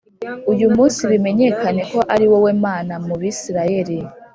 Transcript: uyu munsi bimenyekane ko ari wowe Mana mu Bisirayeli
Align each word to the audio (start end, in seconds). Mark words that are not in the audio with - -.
uyu 0.51 0.67
munsi 0.75 1.01
bimenyekane 1.11 1.81
ko 1.91 1.99
ari 2.13 2.25
wowe 2.31 2.51
Mana 2.65 2.93
mu 3.05 3.15
Bisirayeli 3.21 3.97